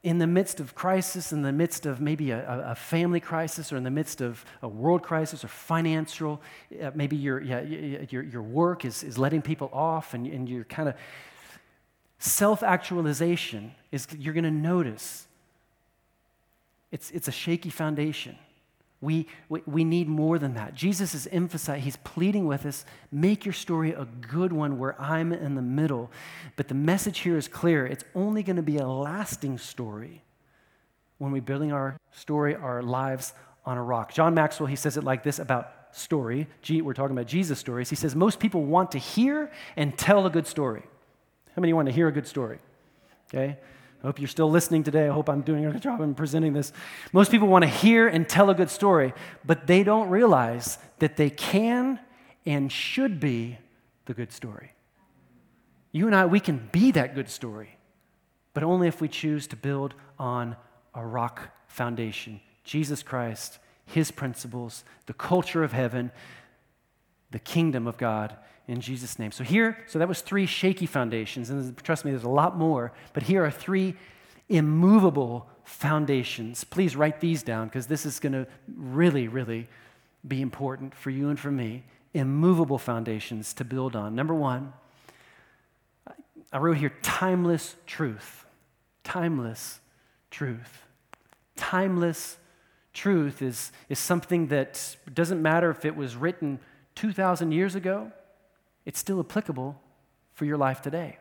[0.02, 3.76] in the midst of crisis, in the midst of maybe a, a, family crisis, or
[3.76, 6.40] in the midst of a world crisis or financial,
[6.82, 10.64] uh, maybe your, yeah, your, your work is, is letting people off and, and you're
[10.64, 10.96] kind of
[12.18, 15.26] self actualization is you're going to notice
[16.92, 18.36] it's, it's a shaky foundation.
[19.02, 20.74] We, we, we need more than that.
[20.74, 25.32] Jesus is emphasizing, he's pleading with us make your story a good one where I'm
[25.32, 26.10] in the middle.
[26.54, 30.22] But the message here is clear it's only going to be a lasting story
[31.18, 33.34] when we're building our story, our lives
[33.66, 34.14] on a rock.
[34.14, 36.46] John Maxwell, he says it like this about story.
[36.68, 37.90] We're talking about Jesus stories.
[37.90, 40.84] He says, Most people want to hear and tell a good story.
[41.56, 42.60] How many want to hear a good story?
[43.28, 43.58] Okay?
[44.02, 45.08] I hope you're still listening today.
[45.08, 46.72] I hope I'm doing a good job in presenting this.
[47.12, 51.16] Most people want to hear and tell a good story, but they don't realize that
[51.16, 52.00] they can
[52.44, 53.58] and should be
[54.06, 54.72] the good story.
[55.92, 57.78] You and I, we can be that good story,
[58.54, 60.56] but only if we choose to build on
[60.94, 66.12] a rock foundation Jesus Christ, His principles, the culture of heaven,
[67.32, 68.36] the kingdom of God
[68.68, 69.32] in Jesus' name.
[69.32, 72.92] So here, so that was three shaky foundations, and trust me, there's a lot more,
[73.12, 73.94] but here are three
[74.48, 76.64] immovable foundations.
[76.64, 78.46] Please write these down because this is going to
[78.76, 79.68] really, really
[80.26, 81.84] be important for you and for me.
[82.14, 84.14] Immovable foundations to build on.
[84.14, 84.72] Number one,
[86.52, 88.44] I wrote here timeless truth.
[89.04, 89.80] Timeless
[90.30, 90.84] truth.
[91.56, 92.36] Timeless
[92.92, 96.58] truth is, is something that doesn't matter if it was written
[96.94, 98.12] 2,000 years ago
[98.84, 99.80] it's still applicable
[100.34, 101.18] for your life today.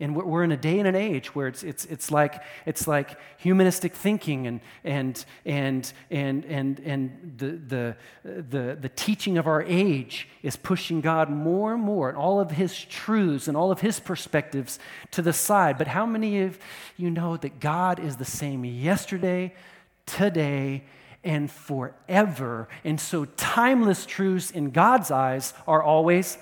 [0.00, 3.16] And we're in a day and an age where it's, it's, it's, like, it's like
[3.38, 9.62] humanistic thinking and, and, and, and, and, and the, the, the, the teaching of our
[9.62, 13.82] age is pushing God more and more and all of his truths and all of
[13.82, 14.80] his perspectives
[15.12, 15.78] to the side.
[15.78, 16.58] But how many of
[16.96, 19.54] you know that God is the same yesterday,
[20.06, 20.82] today,
[21.22, 22.68] and forever?
[22.82, 26.36] And so timeless truths in God's eyes are always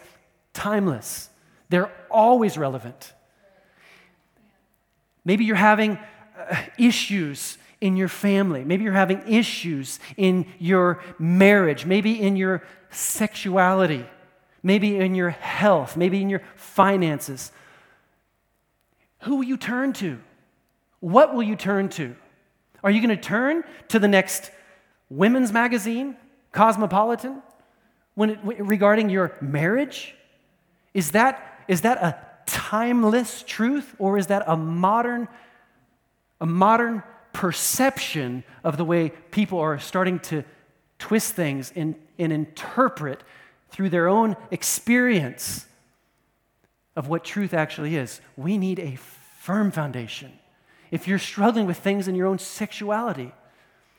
[0.53, 1.29] timeless,
[1.69, 3.13] they're always relevant.
[5.25, 5.99] Maybe you're having
[6.39, 8.65] uh, issues in your family.
[8.65, 11.85] Maybe you're having issues in your marriage.
[11.85, 14.07] Maybe in your sexuality.
[14.63, 15.97] Maybe in your health.
[15.97, 17.53] Maybe in your finances.
[19.23, 20.21] Who will you turn to?
[21.01, 22.15] What will you turn to?
[22.85, 24.51] Are you going to turn to the next
[25.09, 26.17] women's magazine,
[26.53, 27.43] Cosmopolitan,
[28.15, 30.15] when it, regarding your marriage?
[30.95, 35.29] Is that, is that a timeless truth or is that a modern,
[36.41, 37.03] a modern
[37.33, 40.45] perception of the way people are starting to
[40.99, 43.23] twist things and, and interpret
[43.71, 45.67] through their own experience
[46.95, 48.21] of what truth actually is?
[48.37, 48.97] We need a
[49.41, 50.33] firm foundation.
[50.91, 53.33] If you're struggling with things in your own sexuality,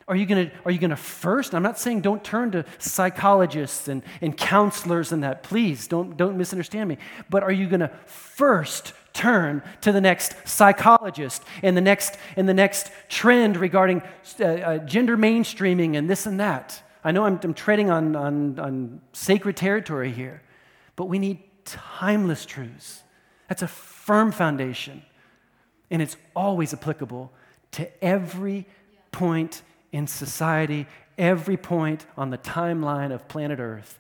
[0.08, 1.56] are you going to are you to first?
[1.56, 5.44] I'm not saying don't turn to psychologists and, and counselors and that.
[5.44, 6.98] Please don't don't misunderstand me.
[7.30, 12.50] But are you going to first turn to the next psychologist and the next and
[12.50, 14.02] the next trend regarding
[14.40, 16.82] uh, uh, gender mainstreaming and this and that?
[17.04, 20.42] I know I'm, I'm treading on, on, on sacred territory here,
[20.96, 23.04] but we need timeless truths.
[23.50, 25.04] That's a firm foundation,
[25.92, 27.32] and it's always applicable
[27.72, 28.66] to every
[29.12, 29.62] point
[29.94, 34.00] in society, every point on the timeline of planet Earth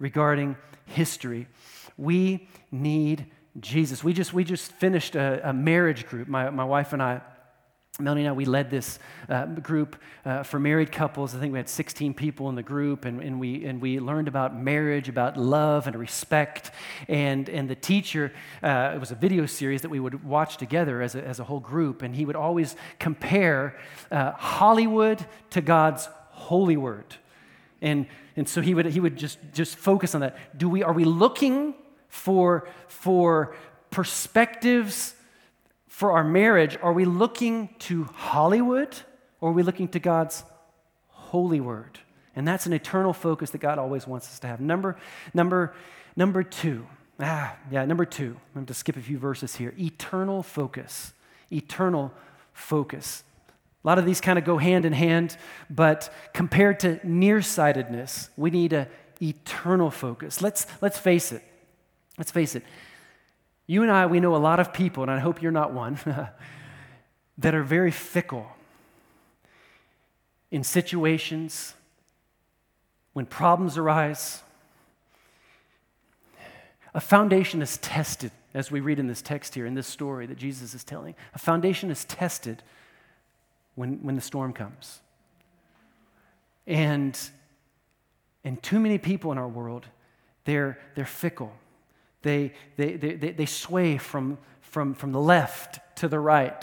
[0.00, 1.46] regarding history.
[1.96, 3.26] We need
[3.60, 4.02] Jesus.
[4.02, 7.20] We just, we just finished a, a marriage group, my, my wife and I.
[7.98, 8.98] Melanie and I, we led this
[9.30, 11.34] uh, group uh, for married couples.
[11.34, 14.28] I think we had 16 people in the group, and, and, we, and we learned
[14.28, 16.72] about marriage, about love and respect.
[17.08, 21.00] And, and the teacher, uh, it was a video series that we would watch together
[21.00, 23.78] as a, as a whole group, and he would always compare
[24.10, 27.16] uh, Hollywood to God's holy word.
[27.80, 28.06] And,
[28.36, 30.58] and so he would, he would just, just focus on that.
[30.58, 31.74] Do we, are we looking
[32.08, 33.56] for, for
[33.90, 35.14] perspectives
[35.96, 38.94] for our marriage, are we looking to Hollywood
[39.40, 40.44] or are we looking to God's
[41.08, 42.00] holy word?
[42.36, 44.60] And that's an eternal focus that God always wants us to have.
[44.60, 44.98] Number,
[45.32, 45.74] number,
[46.14, 46.86] number two.
[47.18, 48.36] Ah, yeah, number two.
[48.48, 49.72] I'm going to skip a few verses here.
[49.78, 51.14] Eternal focus.
[51.50, 52.12] Eternal
[52.52, 53.24] focus.
[53.82, 55.38] A lot of these kind of go hand in hand,
[55.70, 58.88] but compared to nearsightedness, we need an
[59.22, 60.42] eternal focus.
[60.42, 61.42] Let's, let's face it.
[62.18, 62.64] Let's face it.
[63.66, 65.98] You and I, we know a lot of people, and I hope you're not one,
[67.38, 68.46] that are very fickle
[70.50, 71.74] in situations
[73.12, 74.42] when problems arise.
[76.94, 80.38] A foundation is tested, as we read in this text here, in this story that
[80.38, 81.14] Jesus is telling.
[81.34, 82.62] A foundation is tested
[83.74, 85.00] when, when the storm comes.
[86.66, 87.18] And,
[88.44, 89.86] and too many people in our world,
[90.44, 91.52] they're, they're fickle.
[92.26, 96.60] They, they, they, they, sway from, from, from the left to the right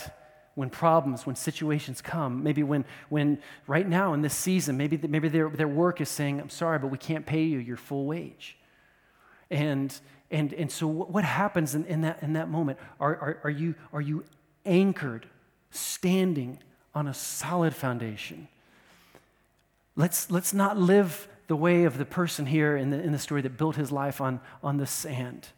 [0.56, 2.43] when problems, when situations come.
[2.43, 6.41] Maybe when, when right now in this season, maybe, maybe their, their work is saying,
[6.41, 8.58] I'm sorry, but we can't pay you your full wage.
[9.49, 9.97] And,
[10.30, 12.78] and, and so what happens in, in, that, in that moment?
[12.99, 14.26] Are, are, are, you, are you
[14.65, 15.30] anchored,
[15.71, 16.60] standing
[16.93, 18.49] on a solid foundation?
[19.95, 23.39] Let's, let's not live the way of the person here in the, in the story
[23.39, 25.50] that built his life on, on the sand.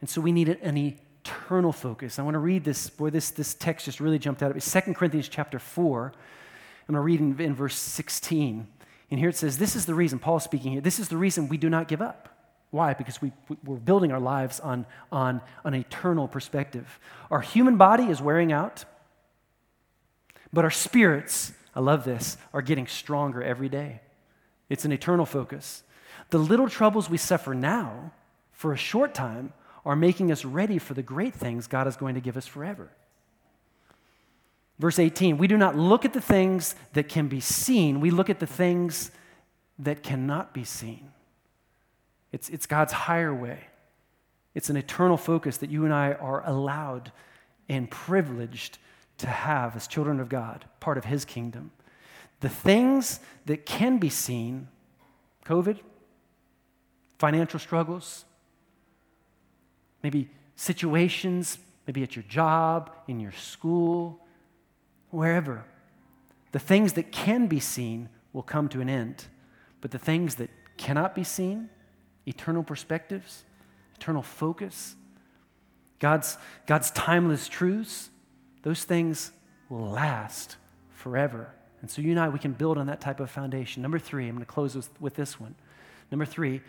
[0.00, 2.18] And so we need an eternal focus.
[2.18, 4.60] I want to read this, boy, this, this text just really jumped out at me.
[4.60, 6.06] 2 Corinthians chapter 4.
[6.06, 8.66] I'm going to read in, in verse 16.
[9.12, 11.48] And here it says, This is the reason, Paul speaking here, this is the reason
[11.48, 12.36] we do not give up.
[12.72, 12.92] Why?
[12.92, 13.30] Because we,
[13.62, 16.98] we're building our lives on, on, on an eternal perspective.
[17.30, 18.86] Our human body is wearing out,
[20.52, 24.00] but our spirits, I love this, are getting stronger every day.
[24.68, 25.82] It's an eternal focus.
[26.30, 28.12] The little troubles we suffer now
[28.52, 29.52] for a short time
[29.84, 32.90] are making us ready for the great things God is going to give us forever.
[34.78, 38.30] Verse 18 We do not look at the things that can be seen, we look
[38.30, 39.10] at the things
[39.78, 41.10] that cannot be seen.
[42.32, 43.60] It's, it's God's higher way.
[44.54, 47.12] It's an eternal focus that you and I are allowed
[47.68, 48.78] and privileged
[49.18, 51.70] to have as children of God, part of His kingdom.
[52.40, 54.68] The things that can be seen
[55.44, 55.78] COVID,
[57.18, 58.24] financial struggles,
[60.02, 64.20] maybe situations, maybe at your job, in your school,
[65.10, 65.64] wherever.
[66.52, 69.26] The things that can be seen will come to an end.
[69.80, 71.68] But the things that cannot be seen,
[72.26, 73.44] eternal perspectives,
[73.96, 74.96] eternal focus,
[75.98, 78.10] God's, God's timeless truths,
[78.62, 79.32] those things
[79.68, 80.56] will last
[80.90, 81.54] forever.
[81.84, 83.82] And so you and I, we can build on that type of foundation.
[83.82, 85.54] Number three, I'm going to close with, with this one.
[86.10, 86.62] Number three,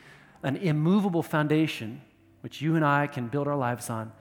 [0.43, 2.01] an immovable foundation
[2.41, 4.12] which you and I can build our lives on.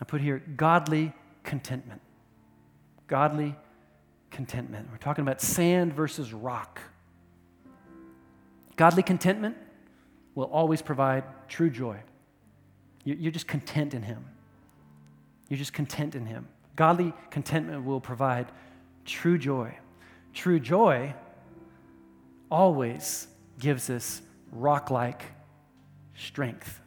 [0.00, 2.00] I put here godly contentment.
[3.06, 3.54] Godly
[4.30, 4.88] contentment.
[4.90, 6.80] We're talking about sand versus rock.
[8.76, 9.58] Godly contentment
[10.34, 11.98] will always provide true joy.
[13.04, 14.24] You're just content in Him.
[15.50, 16.48] You're just content in Him.
[16.76, 18.50] Godly contentment will provide
[19.04, 19.76] true joy.
[20.34, 21.14] True joy
[22.50, 23.26] always
[23.58, 25.22] gives us rock like
[26.16, 26.80] strength.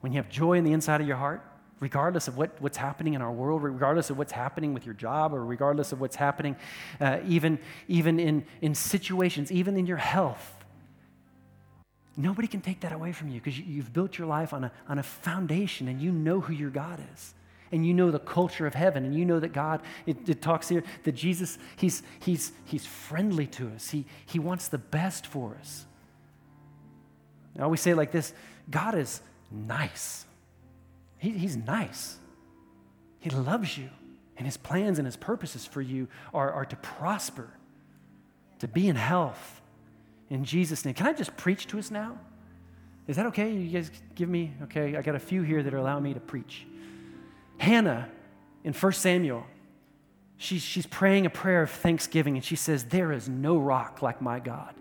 [0.00, 1.42] When you have joy in the inside of your heart,
[1.80, 5.34] regardless of what, what's happening in our world, regardless of what's happening with your job,
[5.34, 6.56] or regardless of what's happening
[7.00, 10.54] uh, even, even in, in situations, even in your health,
[12.16, 14.72] nobody can take that away from you because you, you've built your life on a,
[14.88, 17.34] on a foundation and you know who your God is
[17.74, 20.68] and you know the culture of heaven, and you know that God, it, it, talks
[20.68, 23.90] here that Jesus, he's, he's, he's friendly to us.
[23.90, 25.84] He, he wants the best for us.
[27.58, 28.32] I always say like this
[28.70, 30.24] God is nice.
[31.18, 32.16] He, he's nice.
[33.18, 33.90] He loves you,
[34.36, 37.50] and his plans and his purposes for you are, are to prosper,
[38.60, 39.60] to be in health.
[40.30, 40.94] In Jesus' name.
[40.94, 42.18] Can I just preach to us now?
[43.08, 43.52] Is that okay?
[43.52, 46.20] You guys give me, okay, I got a few here that are allowing me to
[46.20, 46.66] preach.
[47.58, 48.10] Hannah
[48.62, 49.46] in 1 Samuel,
[50.36, 54.20] she's, she's praying a prayer of thanksgiving and she says, There is no rock like
[54.20, 54.74] my God.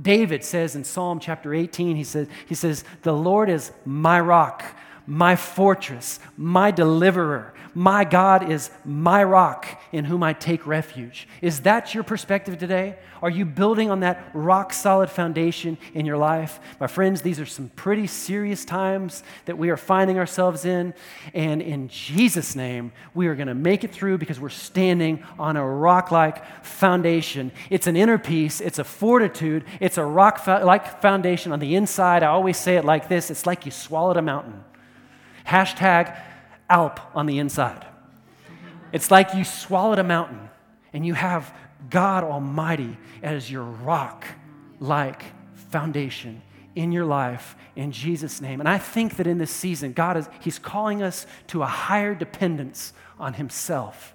[0.00, 4.64] David says in Psalm chapter 18, he says, he says, The Lord is my rock,
[5.06, 7.54] my fortress, my deliverer.
[7.74, 11.28] My God is my rock in whom I take refuge.
[11.42, 12.96] Is that your perspective today?
[13.20, 16.58] Are you building on that rock solid foundation in your life?
[16.80, 20.94] My friends, these are some pretty serious times that we are finding ourselves in.
[21.34, 25.58] And in Jesus' name, we are going to make it through because we're standing on
[25.58, 27.52] a rock like foundation.
[27.68, 32.22] It's an inner peace, it's a fortitude, it's a rock like foundation on the inside.
[32.22, 34.64] I always say it like this it's like you swallowed a mountain.
[35.46, 36.18] Hashtag
[36.68, 37.86] Alp on the inside.
[38.92, 40.48] It's like you swallowed a mountain
[40.92, 41.54] and you have
[41.90, 44.24] God Almighty as your rock
[44.80, 45.22] like
[45.70, 46.42] foundation
[46.74, 48.60] in your life in Jesus' name.
[48.60, 52.14] And I think that in this season, God is He's calling us to a higher
[52.14, 54.14] dependence on Himself.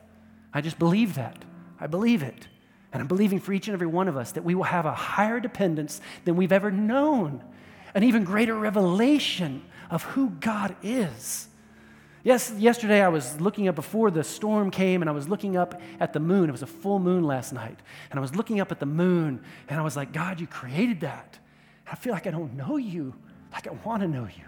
[0.53, 1.43] I just believe that.
[1.79, 2.47] I believe it.
[2.93, 4.93] And I'm believing for each and every one of us that we will have a
[4.93, 7.43] higher dependence than we've ever known,
[7.95, 11.47] an even greater revelation of who God is.
[12.23, 15.81] Yes, yesterday I was looking up before the storm came and I was looking up
[15.99, 16.49] at the moon.
[16.49, 17.79] It was a full moon last night.
[18.09, 21.01] And I was looking up at the moon and I was like, God, you created
[21.01, 21.39] that.
[21.91, 23.13] I feel like I don't know you,
[23.51, 24.45] like I want to know you.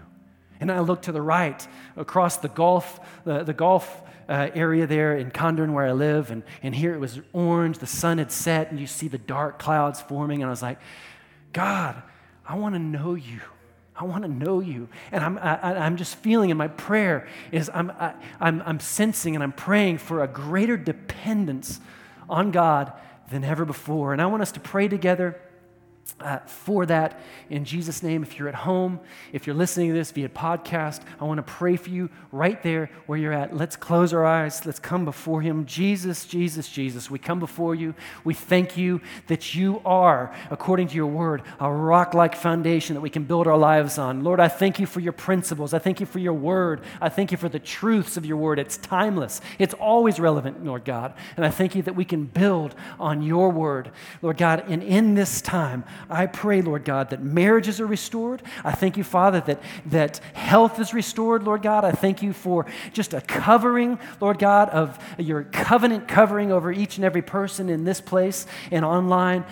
[0.60, 1.66] And I looked to the right
[1.96, 6.30] across the Gulf, the, the Gulf uh, area there in Condon where I live.
[6.30, 9.58] And, and here it was orange, the sun had set, and you see the dark
[9.58, 10.42] clouds forming.
[10.42, 10.78] And I was like,
[11.52, 12.00] God,
[12.46, 13.40] I want to know you.
[13.96, 14.88] I want to know you.
[15.12, 19.34] And I'm, I, am just feeling in my prayer is I'm, I, I'm, I'm sensing
[19.36, 21.80] and I'm praying for a greater dependence
[22.28, 22.92] on God
[23.30, 24.12] than ever before.
[24.12, 25.40] And I want us to pray together
[26.20, 28.22] uh, for that in Jesus' name.
[28.22, 29.00] If you're at home,
[29.32, 32.90] if you're listening to this via podcast, I want to pray for you right there
[33.06, 33.54] where you're at.
[33.54, 34.64] Let's close our eyes.
[34.64, 35.66] Let's come before Him.
[35.66, 37.94] Jesus, Jesus, Jesus, we come before you.
[38.22, 43.00] We thank you that you are, according to your word, a rock like foundation that
[43.00, 44.24] we can build our lives on.
[44.24, 45.74] Lord, I thank you for your principles.
[45.74, 46.80] I thank you for your word.
[47.00, 48.58] I thank you for the truths of your word.
[48.58, 51.14] It's timeless, it's always relevant, Lord God.
[51.36, 53.90] And I thank you that we can build on your word,
[54.22, 54.64] Lord God.
[54.68, 58.42] And in this time, I pray, Lord God, that marriages are restored.
[58.64, 61.84] I thank you, Father, that, that health is restored, Lord God.
[61.84, 66.96] I thank you for just a covering, Lord God, of your covenant covering over each
[66.96, 69.44] and every person in this place and online.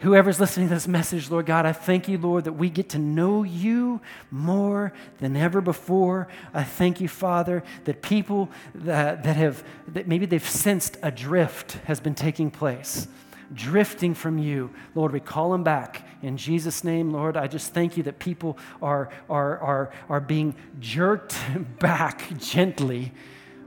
[0.00, 2.98] Whoever's listening to this message, Lord God, I thank you, Lord, that we get to
[2.98, 6.28] know you more than ever before.
[6.52, 11.78] I thank you, Father, that people that, that have, that maybe they've sensed a drift
[11.86, 13.08] has been taking place
[13.54, 14.70] drifting from you.
[14.94, 16.06] Lord, we call them back.
[16.22, 20.54] In Jesus' name, Lord, I just thank you that people are, are, are, are being
[20.80, 21.36] jerked
[21.78, 23.12] back gently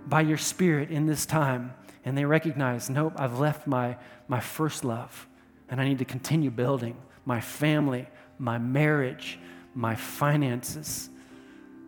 [0.07, 1.73] by your Spirit in this time.
[2.05, 5.27] And they recognize, nope, I've left my, my first love,
[5.69, 8.07] and I need to continue building my family,
[8.39, 9.38] my marriage,
[9.75, 11.09] my finances,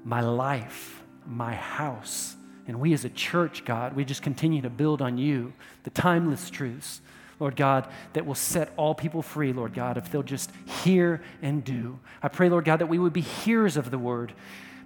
[0.04, 2.36] my life, my house.
[2.68, 6.50] And we as a church, God, we just continue to build on you, the timeless
[6.50, 7.02] truths
[7.42, 10.52] Lord God, that will set all people free, Lord God, if they'll just
[10.84, 12.00] hear and do.
[12.22, 14.32] I pray, Lord God, that we would be hearers of the word,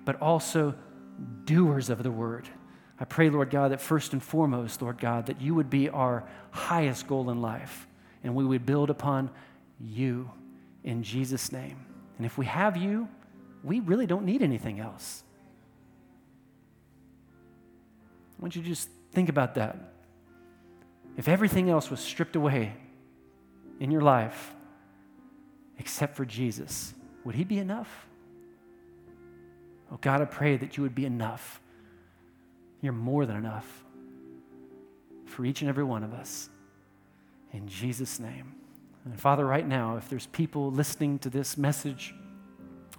[0.06, 0.74] but also
[1.44, 2.48] doers of the word.
[2.98, 6.24] I pray, Lord God, that first and foremost, Lord God, that you would be our
[6.52, 7.88] highest goal in life
[8.24, 9.30] and we would build upon
[9.78, 10.32] you
[10.86, 11.86] in Jesus' name.
[12.16, 13.10] And if we have you,
[13.66, 15.24] we really don't need anything else.
[18.40, 19.95] I want you to just think about that.
[21.18, 22.74] If everything else was stripped away
[23.80, 24.54] in your life
[25.78, 26.94] except for Jesus,
[27.24, 28.08] would He be enough?
[29.92, 31.62] Oh, God, I pray that you would be enough.
[32.82, 33.84] You're more than enough
[35.26, 36.50] for each and every one of us.
[37.54, 38.54] In Jesus' name.
[39.06, 42.14] And Father, right now, if there's people listening to this message,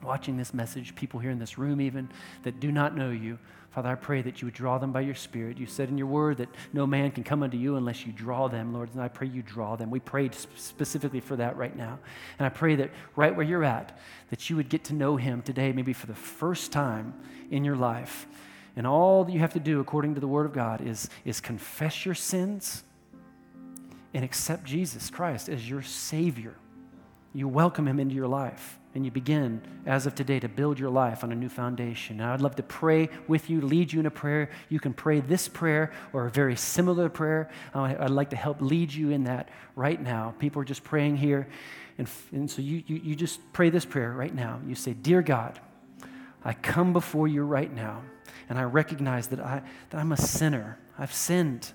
[0.02, 2.08] watching this message, people here in this room even
[2.44, 3.38] that do not know you,
[3.77, 5.59] Father, I pray that you would draw them by your Spirit.
[5.59, 8.49] You said in your word that no man can come unto you unless you draw
[8.49, 8.89] them, Lord.
[8.95, 9.91] And I pray you draw them.
[9.91, 11.99] We prayed specifically for that right now.
[12.39, 13.99] And I pray that right where you're at,
[14.31, 17.12] that you would get to know him today, maybe for the first time
[17.51, 18.27] in your life.
[18.77, 21.43] And all that you have to do, according to the word of God, is, is
[21.43, 22.83] confess your sins
[24.14, 26.55] and accept Jesus Christ as your Savior.
[27.35, 30.88] You welcome him into your life and you begin, as of today, to build your
[30.88, 32.16] life on a new foundation.
[32.16, 34.49] Now, I'd love to pray with you, lead you in a prayer.
[34.70, 37.51] You can pray this prayer or a very similar prayer.
[37.74, 40.34] Uh, I'd like to help lead you in that right now.
[40.38, 41.47] People are just praying here.
[41.99, 44.62] And, and so you, you, you just pray this prayer right now.
[44.66, 45.61] You say, Dear God,
[46.42, 48.01] I come before you right now,
[48.49, 50.78] and I recognize that, I, that I'm a sinner.
[50.99, 51.70] I've sinned,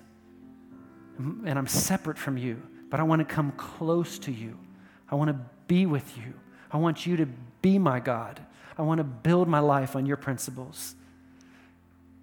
[1.18, 2.60] and I'm separate from you,
[2.90, 4.58] but I want to come close to you.
[5.08, 5.36] I want to
[5.68, 6.34] be with you.
[6.72, 7.26] I want you to
[7.60, 8.40] be my God.
[8.78, 10.94] I want to build my life on your principles.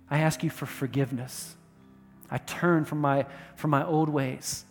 [0.09, 1.55] I ask you for forgiveness.
[2.31, 3.25] I turn from my,
[3.55, 4.65] from my old ways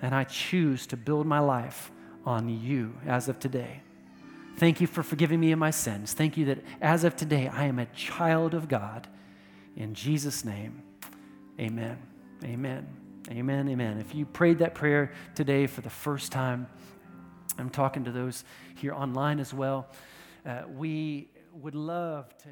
[0.00, 1.90] and I choose to build my life
[2.26, 3.82] on you as of today.
[4.56, 6.12] Thank you for forgiving me of my sins.
[6.12, 9.08] Thank you that as of today, I am a child of God.
[9.76, 10.82] In Jesus' name,
[11.58, 11.98] amen.
[12.44, 12.86] Amen.
[13.30, 13.68] Amen.
[13.68, 13.98] Amen.
[13.98, 16.66] If you prayed that prayer today for the first time,
[17.58, 18.44] I'm talking to those
[18.76, 19.88] here online as well.
[20.44, 22.48] Uh, we would love to.